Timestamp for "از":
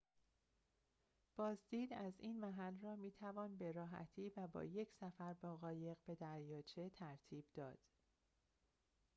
1.93-2.13